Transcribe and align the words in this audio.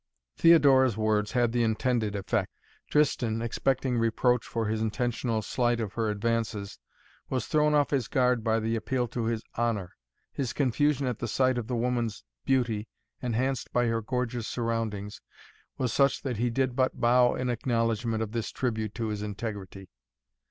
Theodora's 0.35 0.97
words 0.97 1.33
had 1.33 1.51
the 1.51 1.61
intended 1.61 2.15
effect. 2.15 2.51
Tristan, 2.89 3.39
expecting 3.39 3.99
reproach 3.99 4.43
for 4.47 4.65
his 4.65 4.81
intentional 4.81 5.43
slight 5.43 5.79
of 5.79 5.93
her 5.93 6.09
advances, 6.09 6.79
was 7.29 7.45
thrown 7.45 7.75
off 7.75 7.91
his 7.91 8.07
guard 8.07 8.43
by 8.43 8.59
the 8.59 8.75
appeal 8.75 9.07
to 9.09 9.25
his 9.25 9.43
honor. 9.57 9.91
His 10.31 10.53
confusion 10.53 11.05
at 11.05 11.19
the 11.19 11.27
sight 11.27 11.59
of 11.59 11.67
the 11.67 11.75
woman's 11.75 12.23
beauty, 12.45 12.87
enhanced 13.21 13.71
by 13.71 13.85
her 13.85 14.01
gorgeous 14.01 14.47
surroundings, 14.47 15.21
was 15.77 15.93
such 15.93 16.23
that 16.23 16.37
he 16.37 16.49
did 16.49 16.75
but 16.75 16.99
bow 16.99 17.35
in 17.35 17.51
acknowledgment 17.51 18.23
of 18.23 18.31
this 18.31 18.49
tribute 18.49 18.95
to 18.95 19.09
his 19.09 19.21
integrity. 19.21 19.87